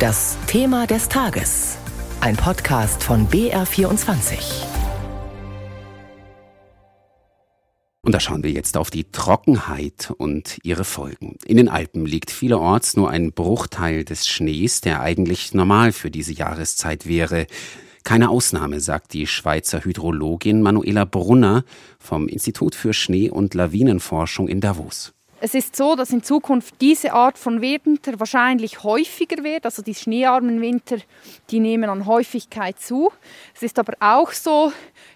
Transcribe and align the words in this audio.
Das 0.00 0.38
Thema 0.46 0.86
des 0.86 1.10
Tages. 1.10 1.76
Ein 2.22 2.34
Podcast 2.34 3.04
von 3.04 3.28
BR24. 3.28 4.64
Und 8.00 8.14
da 8.14 8.18
schauen 8.18 8.42
wir 8.42 8.50
jetzt 8.50 8.78
auf 8.78 8.88
die 8.88 9.12
Trockenheit 9.12 10.10
und 10.16 10.56
ihre 10.62 10.84
Folgen. 10.84 11.36
In 11.44 11.58
den 11.58 11.68
Alpen 11.68 12.06
liegt 12.06 12.30
vielerorts 12.30 12.96
nur 12.96 13.10
ein 13.10 13.32
Bruchteil 13.32 14.06
des 14.06 14.26
Schnees, 14.26 14.80
der 14.80 15.02
eigentlich 15.02 15.52
normal 15.52 15.92
für 15.92 16.10
diese 16.10 16.32
Jahreszeit 16.32 17.06
wäre. 17.06 17.46
Keine 18.02 18.30
Ausnahme, 18.30 18.80
sagt 18.80 19.12
die 19.12 19.26
Schweizer 19.26 19.84
Hydrologin 19.84 20.62
Manuela 20.62 21.04
Brunner 21.04 21.62
vom 21.98 22.26
Institut 22.26 22.74
für 22.74 22.94
Schnee- 22.94 23.28
und 23.28 23.52
Lawinenforschung 23.52 24.48
in 24.48 24.62
Davos. 24.62 25.12
Es 25.42 25.54
ist 25.54 25.74
so, 25.74 25.96
dass 25.96 26.10
in 26.10 26.22
Zukunft 26.22 26.74
diese 26.82 27.14
Art 27.14 27.38
von 27.38 27.62
Winter 27.62 28.20
wahrscheinlich 28.20 28.82
häufiger 28.82 29.42
wird. 29.42 29.64
Also 29.64 29.80
die 29.80 29.94
schneearmen 29.94 30.60
Winter, 30.60 30.98
die 31.48 31.60
nehmen 31.60 31.88
an 31.88 32.04
Häufigkeit 32.04 32.78
zu. 32.78 33.10
Es 33.54 33.62
ist 33.62 33.78
aber 33.78 33.94
auch 34.00 34.32
so, 34.32 34.70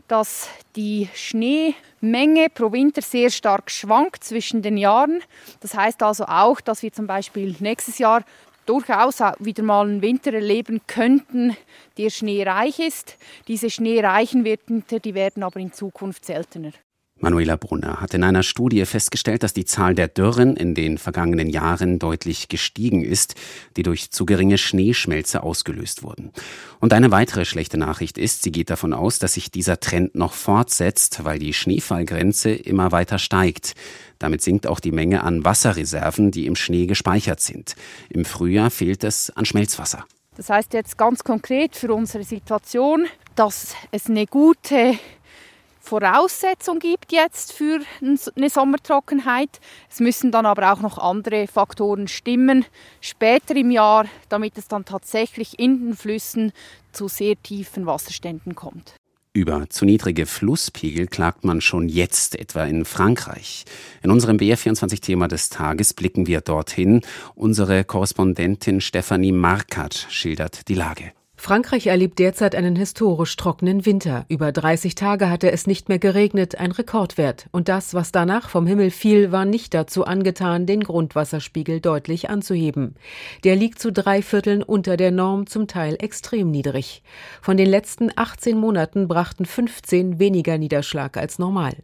dass 0.08 0.48
die 0.76 1.10
Schneemenge 1.14 2.48
pro 2.54 2.72
Winter 2.72 3.02
sehr 3.02 3.28
stark 3.28 3.70
schwankt 3.70 4.24
zwischen 4.24 4.62
den 4.62 4.78
Jahren. 4.78 5.20
Das 5.60 5.74
heißt 5.74 6.02
also 6.02 6.24
auch, 6.24 6.62
dass 6.62 6.82
wir 6.82 6.92
zum 6.92 7.06
Beispiel 7.06 7.54
nächstes 7.60 7.98
Jahr 7.98 8.24
durchaus 8.64 9.18
wieder 9.40 9.62
mal 9.62 9.86
einen 9.86 10.00
Winter 10.00 10.32
erleben 10.32 10.80
könnten, 10.86 11.54
der 11.98 12.08
schneereich 12.08 12.78
ist. 12.78 13.18
Diese 13.46 13.68
schneereichen 13.68 14.44
Winter, 14.44 15.00
die 15.00 15.12
werden 15.12 15.42
aber 15.42 15.60
in 15.60 15.74
Zukunft 15.74 16.24
seltener. 16.24 16.72
Manuela 17.20 17.56
Brunner 17.56 18.00
hat 18.00 18.12
in 18.12 18.24
einer 18.24 18.42
Studie 18.42 18.84
festgestellt, 18.84 19.44
dass 19.44 19.52
die 19.52 19.64
Zahl 19.64 19.94
der 19.94 20.08
Dürren 20.08 20.56
in 20.56 20.74
den 20.74 20.98
vergangenen 20.98 21.48
Jahren 21.48 21.98
deutlich 21.98 22.48
gestiegen 22.48 23.04
ist, 23.04 23.36
die 23.76 23.84
durch 23.84 24.10
zu 24.10 24.26
geringe 24.26 24.58
Schneeschmelze 24.58 25.42
ausgelöst 25.42 26.02
wurden. 26.02 26.32
Und 26.80 26.92
eine 26.92 27.12
weitere 27.12 27.44
schlechte 27.44 27.78
Nachricht 27.78 28.18
ist, 28.18 28.42
sie 28.42 28.50
geht 28.50 28.68
davon 28.68 28.92
aus, 28.92 29.20
dass 29.20 29.34
sich 29.34 29.52
dieser 29.52 29.78
Trend 29.78 30.16
noch 30.16 30.32
fortsetzt, 30.32 31.24
weil 31.24 31.38
die 31.38 31.54
Schneefallgrenze 31.54 32.50
immer 32.50 32.90
weiter 32.90 33.18
steigt. 33.18 33.74
Damit 34.18 34.42
sinkt 34.42 34.66
auch 34.66 34.80
die 34.80 34.92
Menge 34.92 35.22
an 35.22 35.44
Wasserreserven, 35.44 36.32
die 36.32 36.46
im 36.46 36.56
Schnee 36.56 36.86
gespeichert 36.86 37.40
sind. 37.40 37.76
Im 38.10 38.24
Frühjahr 38.24 38.70
fehlt 38.70 39.04
es 39.04 39.30
an 39.30 39.44
Schmelzwasser. 39.44 40.04
Das 40.36 40.50
heißt 40.50 40.72
jetzt 40.72 40.98
ganz 40.98 41.22
konkret 41.22 41.76
für 41.76 41.94
unsere 41.94 42.24
Situation, 42.24 43.06
dass 43.36 43.74
es 43.92 44.06
eine 44.06 44.26
gute 44.26 44.98
Voraussetzung 45.84 46.78
gibt 46.78 47.12
jetzt 47.12 47.52
für 47.52 47.80
eine 48.00 48.48
Sommertrockenheit. 48.48 49.60
Es 49.90 50.00
müssen 50.00 50.32
dann 50.32 50.46
aber 50.46 50.72
auch 50.72 50.80
noch 50.80 50.96
andere 50.96 51.46
Faktoren 51.46 52.08
stimmen 52.08 52.64
später 53.02 53.54
im 53.54 53.70
Jahr, 53.70 54.06
damit 54.30 54.56
es 54.56 54.66
dann 54.66 54.86
tatsächlich 54.86 55.58
in 55.58 55.84
den 55.84 55.94
Flüssen 55.94 56.52
zu 56.92 57.08
sehr 57.08 57.34
tiefen 57.42 57.84
Wasserständen 57.84 58.54
kommt. 58.54 58.94
Über 59.34 59.68
zu 59.68 59.84
niedrige 59.84 60.24
Flusspegel 60.24 61.06
klagt 61.06 61.44
man 61.44 61.60
schon 61.60 61.90
jetzt, 61.90 62.38
etwa 62.38 62.64
in 62.64 62.86
Frankreich. 62.86 63.64
In 64.02 64.10
unserem 64.10 64.38
BR24-Thema 64.38 65.28
des 65.28 65.50
Tages 65.50 65.92
blicken 65.92 66.26
wir 66.26 66.40
dorthin. 66.40 67.02
Unsere 67.34 67.84
Korrespondentin 67.84 68.80
Stefanie 68.80 69.32
Markat 69.32 70.06
schildert 70.08 70.68
die 70.68 70.76
Lage. 70.76 71.12
Frankreich 71.44 71.88
erlebt 71.88 72.20
derzeit 72.20 72.54
einen 72.54 72.74
historisch 72.74 73.36
trockenen 73.36 73.84
Winter. 73.84 74.24
Über 74.30 74.50
30 74.50 74.94
Tage 74.94 75.28
hatte 75.28 75.52
es 75.52 75.66
nicht 75.66 75.90
mehr 75.90 75.98
geregnet, 75.98 76.56
ein 76.56 76.72
Rekordwert. 76.72 77.48
Und 77.52 77.68
das, 77.68 77.92
was 77.92 78.12
danach 78.12 78.48
vom 78.48 78.66
Himmel 78.66 78.90
fiel, 78.90 79.30
war 79.30 79.44
nicht 79.44 79.74
dazu 79.74 80.06
angetan, 80.06 80.64
den 80.64 80.82
Grundwasserspiegel 80.82 81.82
deutlich 81.82 82.30
anzuheben. 82.30 82.94
Der 83.44 83.56
liegt 83.56 83.78
zu 83.78 83.92
drei 83.92 84.22
Vierteln 84.22 84.62
unter 84.62 84.96
der 84.96 85.10
Norm, 85.10 85.46
zum 85.46 85.66
Teil 85.66 85.98
extrem 86.00 86.50
niedrig. 86.50 87.02
Von 87.42 87.58
den 87.58 87.68
letzten 87.68 88.08
18 88.16 88.56
Monaten 88.56 89.06
brachten 89.06 89.44
15 89.44 90.18
weniger 90.18 90.56
Niederschlag 90.56 91.18
als 91.18 91.38
normal. 91.38 91.76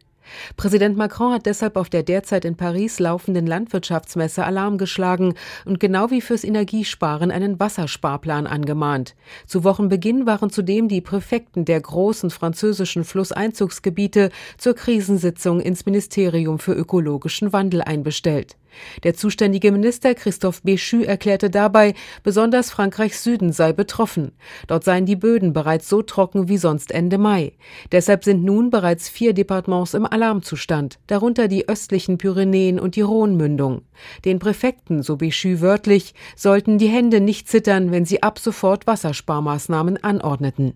Präsident 0.57 0.97
Macron 0.97 1.33
hat 1.33 1.45
deshalb 1.45 1.75
auf 1.75 1.89
der 1.89 2.03
derzeit 2.03 2.45
in 2.45 2.55
Paris 2.55 2.99
laufenden 2.99 3.47
Landwirtschaftsmesse 3.47 4.45
Alarm 4.45 4.77
geschlagen 4.77 5.33
und 5.65 5.79
genau 5.79 6.11
wie 6.11 6.21
fürs 6.21 6.43
Energiesparen 6.43 7.31
einen 7.31 7.59
Wassersparplan 7.59 8.47
angemahnt. 8.47 9.15
Zu 9.45 9.63
Wochenbeginn 9.63 10.25
waren 10.25 10.49
zudem 10.49 10.87
die 10.87 11.01
Präfekten 11.01 11.65
der 11.65 11.81
großen 11.81 12.29
französischen 12.29 13.03
Flusseinzugsgebiete 13.03 14.29
zur 14.57 14.75
Krisensitzung 14.75 15.59
ins 15.59 15.85
Ministerium 15.85 16.59
für 16.59 16.73
ökologischen 16.73 17.53
Wandel 17.53 17.81
einbestellt. 17.81 18.57
Der 19.03 19.13
zuständige 19.13 19.71
Minister 19.71 20.15
Christophe 20.15 20.61
Béchu 20.63 21.03
erklärte 21.03 21.49
dabei, 21.49 21.93
besonders 22.23 22.71
Frankreichs 22.71 23.23
Süden 23.23 23.51
sei 23.51 23.73
betroffen. 23.73 24.31
Dort 24.67 24.83
seien 24.83 25.05
die 25.05 25.15
Böden 25.15 25.53
bereits 25.53 25.89
so 25.89 26.01
trocken 26.01 26.47
wie 26.47 26.57
sonst 26.57 26.91
Ende 26.91 27.17
Mai. 27.17 27.53
Deshalb 27.91 28.23
sind 28.23 28.43
nun 28.43 28.69
bereits 28.69 29.09
vier 29.09 29.33
Departements 29.33 29.93
im 29.93 30.05
Alarmzustand, 30.05 30.99
darunter 31.07 31.47
die 31.47 31.67
östlichen 31.67 32.17
Pyrenäen 32.17 32.79
und 32.79 32.95
die 32.95 33.01
Rhonmündung. 33.01 33.81
Den 34.25 34.39
Präfekten, 34.39 35.03
so 35.03 35.15
Béchu 35.15 35.61
wörtlich, 35.61 36.13
sollten 36.35 36.77
die 36.77 36.87
Hände 36.87 37.21
nicht 37.21 37.47
zittern, 37.47 37.91
wenn 37.91 38.05
sie 38.05 38.23
ab 38.23 38.39
sofort 38.39 38.87
Wassersparmaßnahmen 38.87 40.03
anordneten. 40.03 40.73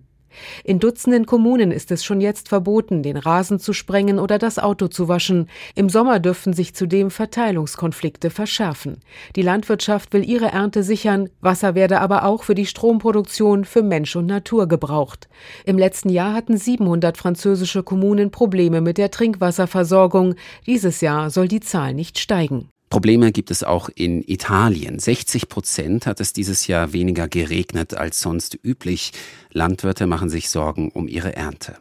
In 0.64 0.80
Dutzenden 0.80 1.26
Kommunen 1.26 1.72
ist 1.72 1.92
es 1.92 2.04
schon 2.04 2.22
jetzt 2.22 2.50
verboten, 2.50 3.04
den 3.04 3.18
Rasen 3.18 3.60
zu 3.60 3.74
sprengen 3.74 4.20
oder 4.20 4.38
das 4.38 4.60
Auto 4.60 4.88
zu 4.88 5.08
waschen. 5.08 5.50
Im 5.76 5.90
Sommer 5.90 6.20
dürften 6.20 6.54
sich 6.54 6.76
zudem 6.76 7.12
Verteilungskonflikte 7.12 8.30
verschärfen. 8.30 9.02
Die 9.36 9.42
Landwirtschaft 9.42 10.14
will 10.14 10.28
ihre 10.28 10.48
Ernte 10.48 10.84
sichern, 10.84 11.30
Wasser 11.42 11.76
werde 11.76 12.02
aber 12.02 12.26
auch 12.26 12.44
für 12.44 12.56
die 12.56 12.66
Stromproduktion 12.66 13.66
für 13.66 13.84
Mensch 13.84 14.16
und 14.16 14.26
Natur 14.26 14.68
gebraucht. 14.68 15.28
Im 15.66 15.78
letzten 15.78 16.10
Jahr 16.10 16.34
hatten 16.34 16.58
700 16.58 17.18
französische 17.18 17.84
Kommunen 17.84 18.32
Probleme 18.32 18.82
mit 18.82 18.98
der 18.98 19.12
Trinkwasserversorgung. 19.12 20.36
Dieses 20.66 21.02
Jahr 21.02 21.30
soll 21.30 21.48
die 21.48 21.62
Zahl 21.62 21.94
nicht 21.94 22.20
steigen. 22.20 22.70
Probleme 22.90 23.32
gibt 23.32 23.52
es 23.52 23.64
auch 23.64 23.90
in 23.94 24.24
Italien. 24.28 25.00
60 25.00 25.50
Prozent 25.50 26.06
hat 26.06 26.20
es 26.20 26.34
dieses 26.34 26.68
Jahr 26.68 26.94
weniger 26.94 27.28
geregnet 27.28 27.96
als 27.96 28.22
sonst 28.22 28.58
üblich. 28.64 29.12
Landwirte 29.52 30.06
machen 30.06 30.30
sich 30.30 30.50
Sorgen 30.50 30.92
um 30.92 31.08
ihre 31.08 31.36
Ernte. 31.36 31.78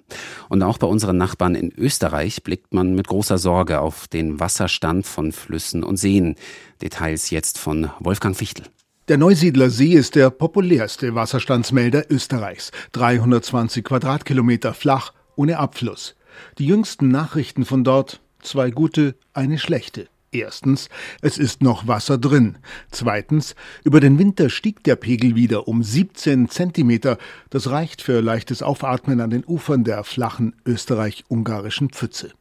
Und 0.48 0.62
auch 0.62 0.78
bei 0.78 0.86
unseren 0.86 1.18
Nachbarn 1.18 1.54
in 1.54 1.72
Österreich 1.76 2.42
blickt 2.42 2.72
man 2.72 2.94
mit 2.94 3.06
großer 3.06 3.38
Sorge 3.38 3.80
auf 3.80 4.08
den 4.08 4.40
Wasserstand 4.40 5.06
von 5.06 5.32
Flüssen 5.32 5.84
und 5.84 5.98
Seen. 5.98 6.36
Details 6.80 7.30
jetzt 7.30 7.58
von 7.58 7.90
Wolfgang 8.00 8.36
Fichtel. 8.36 8.64
Der 9.08 9.18
Neusiedler 9.18 9.68
See 9.68 9.92
ist 9.92 10.14
der 10.14 10.30
populärste 10.30 11.14
Wasserstandsmelder 11.14 12.10
Österreichs. 12.10 12.72
320 12.92 13.84
Quadratkilometer 13.84 14.72
flach, 14.72 15.12
ohne 15.36 15.58
Abfluss. 15.58 16.16
Die 16.58 16.66
jüngsten 16.66 17.08
Nachrichten 17.08 17.66
von 17.66 17.84
dort, 17.84 18.22
zwei 18.40 18.70
gute, 18.70 19.14
eine 19.34 19.58
schlechte. 19.58 20.08
Erstens, 20.34 20.88
es 21.22 21.38
ist 21.38 21.62
noch 21.62 21.86
Wasser 21.86 22.18
drin. 22.18 22.58
Zweitens, 22.90 23.54
über 23.84 24.00
den 24.00 24.18
Winter 24.18 24.50
stieg 24.50 24.82
der 24.82 24.96
Pegel 24.96 25.36
wieder 25.36 25.68
um 25.68 25.84
17 25.84 26.48
Zentimeter. 26.48 27.18
Das 27.50 27.70
reicht 27.70 28.02
für 28.02 28.20
leichtes 28.20 28.60
Aufatmen 28.60 29.20
an 29.20 29.30
den 29.30 29.44
Ufern 29.44 29.84
der 29.84 30.02
flachen 30.02 30.56
österreich-ungarischen 30.66 31.90
Pfütze. 31.90 32.32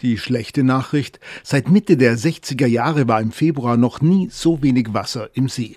Die 0.00 0.16
schlechte 0.16 0.62
Nachricht, 0.62 1.18
seit 1.42 1.68
Mitte 1.68 1.96
der 1.96 2.16
60er 2.16 2.66
Jahre 2.66 3.08
war 3.08 3.20
im 3.20 3.32
Februar 3.32 3.76
noch 3.76 4.00
nie 4.00 4.28
so 4.30 4.62
wenig 4.62 4.94
Wasser 4.94 5.30
im 5.34 5.48
See. 5.48 5.76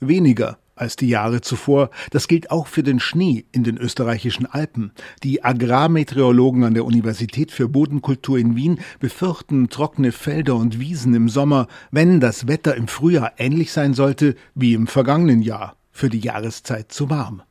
Weniger 0.00 0.58
als 0.80 0.96
die 0.96 1.08
Jahre 1.08 1.40
zuvor. 1.40 1.90
Das 2.10 2.28
gilt 2.28 2.50
auch 2.50 2.66
für 2.66 2.82
den 2.82 3.00
Schnee 3.00 3.44
in 3.52 3.64
den 3.64 3.76
österreichischen 3.76 4.46
Alpen. 4.46 4.92
Die 5.22 5.44
Agrarmeteorologen 5.44 6.64
an 6.64 6.74
der 6.74 6.84
Universität 6.84 7.50
für 7.50 7.68
Bodenkultur 7.68 8.38
in 8.38 8.56
Wien 8.56 8.80
befürchten 8.98 9.68
trockene 9.68 10.12
Felder 10.12 10.56
und 10.56 10.80
Wiesen 10.80 11.14
im 11.14 11.28
Sommer, 11.28 11.68
wenn 11.90 12.20
das 12.20 12.48
Wetter 12.48 12.74
im 12.74 12.88
Frühjahr 12.88 13.32
ähnlich 13.38 13.72
sein 13.72 13.94
sollte 13.94 14.34
wie 14.54 14.74
im 14.74 14.86
vergangenen 14.86 15.42
Jahr, 15.42 15.76
für 15.90 16.08
die 16.08 16.20
Jahreszeit 16.20 16.92
zu 16.92 17.10
warm. 17.10 17.42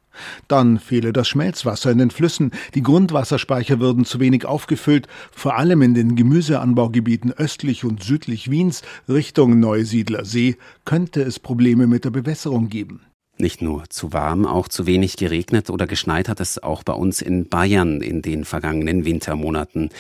Dann 0.48 0.80
fehle 0.80 1.14
das 1.14 1.28
Schmelzwasser 1.28 1.92
in 1.92 1.98
den 1.98 2.12
Flüssen, 2.12 2.52
die 2.76 2.84
Grundwasserspeicher 2.84 3.80
würden 3.80 4.06
zu 4.06 4.20
wenig 4.20 4.46
aufgefüllt, 4.46 5.08
vor 5.32 5.58
allem 5.58 5.82
in 5.82 5.94
den 5.94 6.16
Gemüseanbaugebieten 6.16 7.32
östlich 7.32 7.84
und 7.84 8.04
südlich 8.04 8.50
Wiens 8.50 8.82
Richtung 9.08 9.60
Neusiedler 9.60 10.26
See 10.26 10.58
könnte 10.86 11.22
es 11.22 11.40
Probleme 11.40 11.88
mit 11.88 12.06
der 12.06 12.12
Bewässerung 12.12 12.70
geben. 12.70 13.02
Nicht 13.42 13.62
nur 13.62 13.86
zu 13.90 14.12
warm, 14.12 14.46
auch 14.46 14.68
zu 14.68 14.86
wenig 14.86 15.16
geregnet 15.16 15.70
oder 15.70 15.88
geschneit 15.88 16.28
hat 16.28 16.42
es 16.42 16.62
auch 16.62 16.84
bei 16.84 16.92
uns 16.92 17.22
in 17.22 17.48
Bayern 17.48 18.02
in 18.02 18.22
den 18.22 18.44
vergangenen 18.44 19.06
Wintermonaten. 19.06 19.92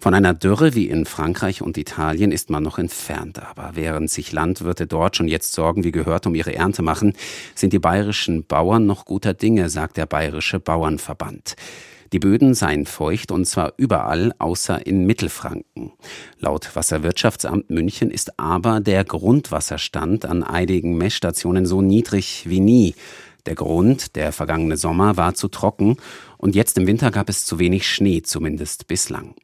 Von 0.00 0.14
einer 0.14 0.34
Dürre 0.34 0.74
wie 0.74 0.88
in 0.88 1.06
Frankreich 1.06 1.62
und 1.62 1.78
Italien 1.78 2.32
ist 2.32 2.50
man 2.50 2.64
noch 2.64 2.76
entfernt. 2.76 3.40
Aber 3.40 3.70
während 3.74 4.10
sich 4.10 4.32
Landwirte 4.32 4.88
dort 4.88 5.16
schon 5.16 5.28
jetzt 5.28 5.52
Sorgen 5.52 5.84
wie 5.84 5.92
gehört 5.92 6.26
um 6.26 6.34
ihre 6.34 6.56
Ernte 6.56 6.82
machen, 6.82 7.12
sind 7.54 7.72
die 7.72 7.78
bayerischen 7.78 8.44
Bauern 8.44 8.86
noch 8.86 9.04
guter 9.04 9.32
Dinge, 9.32 9.70
sagt 9.70 9.96
der 9.96 10.06
Bayerische 10.06 10.58
Bauernverband. 10.58 11.54
Die 12.12 12.18
Böden 12.18 12.54
seien 12.54 12.86
feucht 12.86 13.30
und 13.30 13.44
zwar 13.44 13.74
überall 13.76 14.32
außer 14.38 14.86
in 14.86 15.04
Mittelfranken. 15.04 15.92
Laut 16.38 16.74
Wasserwirtschaftsamt 16.74 17.68
München 17.68 18.10
ist 18.10 18.38
aber 18.38 18.80
der 18.80 19.04
Grundwasserstand 19.04 20.24
an 20.24 20.42
einigen 20.42 20.96
Messstationen 20.96 21.66
so 21.66 21.82
niedrig 21.82 22.44
wie 22.48 22.60
nie. 22.60 22.94
Der 23.44 23.54
Grund, 23.54 24.16
der 24.16 24.32
vergangene 24.32 24.76
Sommer 24.76 25.16
war 25.16 25.34
zu 25.34 25.48
trocken 25.48 25.96
und 26.38 26.54
jetzt 26.54 26.78
im 26.78 26.86
Winter 26.86 27.10
gab 27.10 27.28
es 27.28 27.44
zu 27.44 27.58
wenig 27.58 27.86
Schnee, 27.86 28.22
zumindest 28.22 28.86
bislang. 28.86 29.34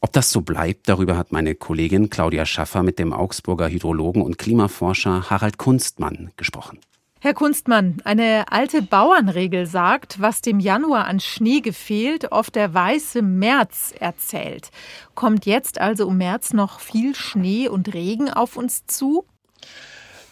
Ob 0.00 0.12
das 0.12 0.30
so 0.30 0.42
bleibt, 0.42 0.88
darüber 0.88 1.16
hat 1.16 1.32
meine 1.32 1.54
Kollegin 1.54 2.10
Claudia 2.10 2.46
Schaffer 2.46 2.82
mit 2.82 2.98
dem 2.98 3.12
Augsburger 3.12 3.68
Hydrologen 3.68 4.22
und 4.22 4.38
Klimaforscher 4.38 5.30
Harald 5.30 5.56
Kunstmann 5.58 6.30
gesprochen. 6.36 6.78
Herr 7.24 7.32
Kunstmann, 7.32 7.96
eine 8.04 8.52
alte 8.52 8.82
Bauernregel 8.82 9.64
sagt, 9.64 10.20
was 10.20 10.42
dem 10.42 10.60
Januar 10.60 11.06
an 11.06 11.20
Schnee 11.20 11.62
gefehlt, 11.62 12.32
oft 12.32 12.54
der 12.54 12.74
weiße 12.74 13.22
März 13.22 13.94
erzählt. 13.98 14.70
Kommt 15.14 15.46
jetzt 15.46 15.80
also 15.80 16.10
im 16.10 16.18
März 16.18 16.52
noch 16.52 16.80
viel 16.80 17.14
Schnee 17.14 17.66
und 17.66 17.94
Regen 17.94 18.28
auf 18.28 18.58
uns 18.58 18.84
zu? 18.84 19.24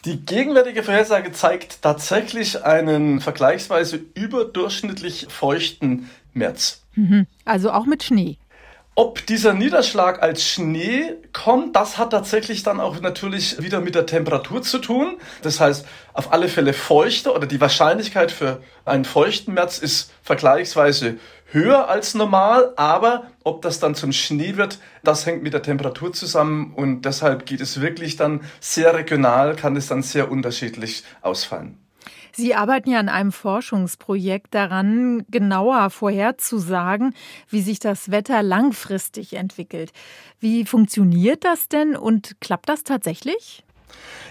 Die 0.04 0.20
gegenwärtige 0.20 0.82
Vorhersage 0.82 1.32
zeigt 1.32 1.80
tatsächlich 1.80 2.62
einen 2.62 3.22
vergleichsweise 3.22 3.98
überdurchschnittlich 4.12 5.28
feuchten 5.30 6.10
März. 6.34 6.82
Mhm. 6.94 7.26
Also 7.46 7.70
auch 7.70 7.86
mit 7.86 8.02
Schnee. 8.02 8.36
Ob 8.94 9.24
dieser 9.24 9.54
Niederschlag 9.54 10.22
als 10.22 10.44
Schnee 10.46 11.14
kommt, 11.32 11.76
das 11.76 11.96
hat 11.96 12.10
tatsächlich 12.10 12.62
dann 12.62 12.78
auch 12.78 13.00
natürlich 13.00 13.62
wieder 13.62 13.80
mit 13.80 13.94
der 13.94 14.04
Temperatur 14.04 14.60
zu 14.60 14.78
tun. 14.78 15.16
Das 15.40 15.60
heißt, 15.60 15.86
auf 16.12 16.30
alle 16.30 16.46
Fälle 16.48 16.74
feuchter 16.74 17.34
oder 17.34 17.46
die 17.46 17.58
Wahrscheinlichkeit 17.58 18.30
für 18.30 18.62
einen 18.84 19.06
feuchten 19.06 19.54
März 19.54 19.78
ist 19.78 20.12
vergleichsweise 20.22 21.16
höher 21.46 21.88
als 21.88 22.12
normal, 22.14 22.74
aber 22.76 23.28
ob 23.44 23.62
das 23.62 23.80
dann 23.80 23.94
zum 23.94 24.12
Schnee 24.12 24.58
wird, 24.58 24.78
das 25.02 25.24
hängt 25.24 25.42
mit 25.42 25.54
der 25.54 25.62
Temperatur 25.62 26.12
zusammen 26.12 26.74
und 26.74 27.02
deshalb 27.06 27.46
geht 27.46 27.62
es 27.62 27.80
wirklich 27.80 28.16
dann 28.16 28.42
sehr 28.60 28.94
regional, 28.94 29.56
kann 29.56 29.74
es 29.74 29.86
dann 29.86 30.02
sehr 30.02 30.30
unterschiedlich 30.30 31.04
ausfallen. 31.22 31.81
Sie 32.34 32.54
arbeiten 32.54 32.90
ja 32.90 32.98
an 32.98 33.08
einem 33.08 33.32
Forschungsprojekt 33.32 34.54
daran, 34.54 35.24
genauer 35.30 35.90
vorherzusagen, 35.90 37.14
wie 37.48 37.60
sich 37.60 37.78
das 37.78 38.10
Wetter 38.10 38.42
langfristig 38.42 39.34
entwickelt. 39.34 39.92
Wie 40.40 40.64
funktioniert 40.64 41.44
das 41.44 41.68
denn 41.68 41.96
und 41.96 42.40
klappt 42.40 42.68
das 42.68 42.84
tatsächlich? 42.84 43.64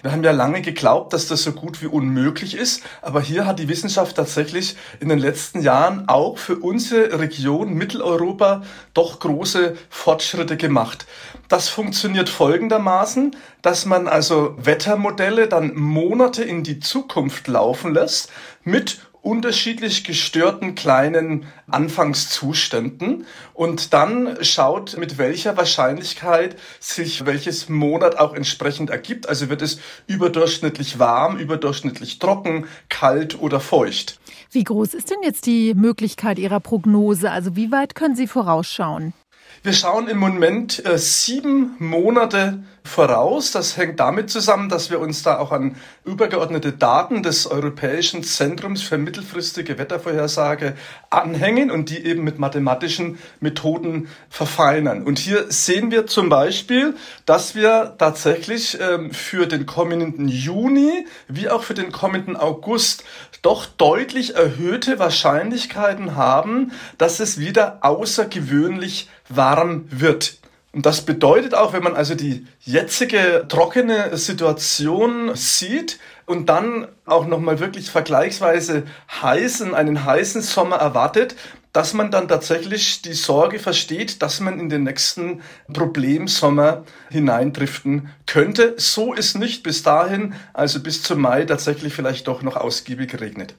Wir 0.02 0.10
haben 0.10 0.24
ja 0.24 0.32
lange 0.32 0.62
geglaubt, 0.62 1.12
dass 1.12 1.28
das 1.28 1.44
so 1.44 1.52
gut 1.52 1.80
wie 1.80 1.86
unmöglich 1.86 2.56
ist, 2.56 2.82
aber 3.02 3.20
hier 3.20 3.46
hat 3.46 3.60
die 3.60 3.68
Wissenschaft 3.68 4.16
tatsächlich 4.16 4.76
in 4.98 5.08
den 5.08 5.20
letzten 5.20 5.60
Jahren 5.60 6.08
auch 6.08 6.38
für 6.38 6.56
unsere 6.56 7.20
Region 7.20 7.74
Mitteleuropa 7.74 8.62
doch 8.94 9.20
große 9.20 9.76
Fortschritte 9.90 10.56
gemacht. 10.56 11.06
Das 11.48 11.68
funktioniert 11.68 12.28
folgendermaßen, 12.28 13.36
dass 13.62 13.86
man 13.86 14.08
also 14.08 14.56
Wettermodelle 14.58 15.46
dann 15.46 15.76
Monate 15.76 16.42
in 16.42 16.64
die 16.64 16.80
Zukunft 16.80 17.46
laufen 17.46 17.94
lässt 17.94 18.28
mit 18.64 19.00
unterschiedlich 19.22 20.02
gestörten 20.04 20.74
kleinen 20.74 21.46
Anfangszuständen 21.70 23.24
und 23.54 23.92
dann 23.92 24.36
schaut, 24.42 24.98
mit 24.98 25.16
welcher 25.16 25.56
Wahrscheinlichkeit 25.56 26.56
sich 26.80 27.24
welches 27.24 27.68
Monat 27.68 28.18
auch 28.18 28.34
entsprechend 28.34 28.90
ergibt. 28.90 29.28
Also 29.28 29.48
wird 29.48 29.62
es 29.62 29.78
überdurchschnittlich 30.08 30.98
warm, 30.98 31.38
überdurchschnittlich 31.38 32.18
trocken, 32.18 32.66
kalt 32.88 33.40
oder 33.40 33.60
feucht. 33.60 34.18
Wie 34.50 34.64
groß 34.64 34.92
ist 34.94 35.10
denn 35.10 35.22
jetzt 35.22 35.46
die 35.46 35.74
Möglichkeit 35.74 36.38
Ihrer 36.38 36.60
Prognose? 36.60 37.30
Also 37.30 37.56
wie 37.56 37.70
weit 37.70 37.94
können 37.94 38.16
Sie 38.16 38.26
vorausschauen? 38.26 39.14
Wir 39.62 39.72
schauen 39.72 40.08
im 40.08 40.18
Moment 40.18 40.84
äh, 40.84 40.98
sieben 40.98 41.76
Monate 41.78 42.64
voraus. 42.84 43.52
Das 43.52 43.76
hängt 43.76 44.00
damit 44.00 44.30
zusammen, 44.30 44.68
dass 44.68 44.90
wir 44.90 45.00
uns 45.00 45.22
da 45.22 45.38
auch 45.38 45.52
an 45.52 45.76
übergeordnete 46.04 46.72
Daten 46.72 47.22
des 47.22 47.46
Europäischen 47.46 48.22
Zentrums 48.22 48.82
für 48.82 48.98
mittelfristige 48.98 49.78
Wettervorhersage 49.78 50.74
anhängen 51.10 51.70
und 51.70 51.90
die 51.90 52.04
eben 52.04 52.24
mit 52.24 52.38
mathematischen 52.38 53.18
Methoden 53.40 54.08
verfeinern. 54.28 55.04
Und 55.04 55.18
hier 55.18 55.50
sehen 55.50 55.90
wir 55.90 56.06
zum 56.06 56.28
Beispiel, 56.28 56.94
dass 57.24 57.54
wir 57.54 57.94
tatsächlich 57.98 58.78
ähm, 58.80 59.12
für 59.12 59.46
den 59.46 59.66
kommenden 59.66 60.28
Juni 60.28 61.06
wie 61.28 61.48
auch 61.48 61.62
für 61.62 61.74
den 61.74 61.92
kommenden 61.92 62.36
August 62.36 63.04
doch 63.42 63.66
deutlich 63.66 64.34
erhöhte 64.34 64.98
Wahrscheinlichkeiten 64.98 66.16
haben, 66.16 66.72
dass 66.98 67.20
es 67.20 67.38
wieder 67.38 67.78
außergewöhnlich 67.82 69.08
warm 69.28 69.86
wird. 69.90 70.41
Und 70.72 70.86
das 70.86 71.02
bedeutet 71.02 71.54
auch, 71.54 71.74
wenn 71.74 71.82
man 71.82 71.94
also 71.94 72.14
die 72.14 72.46
jetzige 72.60 73.44
trockene 73.46 74.16
Situation 74.16 75.32
sieht 75.34 75.98
und 76.24 76.48
dann 76.48 76.88
auch 77.04 77.26
nochmal 77.26 77.60
wirklich 77.60 77.90
vergleichsweise 77.90 78.84
heißen, 79.20 79.74
einen 79.74 80.04
heißen 80.06 80.40
Sommer 80.40 80.76
erwartet, 80.76 81.36
dass 81.74 81.94
man 81.94 82.10
dann 82.10 82.28
tatsächlich 82.28 83.02
die 83.02 83.14
Sorge 83.14 83.58
versteht, 83.58 84.22
dass 84.22 84.40
man 84.40 84.60
in 84.60 84.68
den 84.68 84.84
nächsten 84.84 85.42
Problemsommer 85.72 86.84
hineindriften 87.10 88.10
könnte. 88.26 88.74
So 88.76 89.14
ist 89.14 89.38
nicht 89.38 89.62
bis 89.62 89.82
dahin, 89.82 90.34
also 90.52 90.80
bis 90.80 91.02
zum 91.02 91.20
Mai 91.20 91.44
tatsächlich 91.44 91.94
vielleicht 91.94 92.28
doch 92.28 92.42
noch 92.42 92.56
ausgiebig 92.56 93.10
geregnet. 93.10 93.54